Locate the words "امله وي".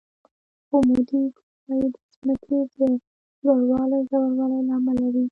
4.77-5.25